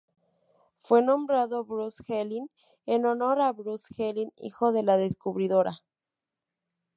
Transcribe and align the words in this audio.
Fue 0.81 1.03
nombrado 1.03 1.63
Bruce 1.63 2.03
Helin 2.07 2.49
en 2.87 3.05
honor 3.05 3.39
a 3.39 3.51
"Bruce 3.51 3.93
Helin" 3.95 4.33
hijo 4.37 4.71
de 4.71 4.81
la 4.81 4.97
descubridora. 4.97 5.83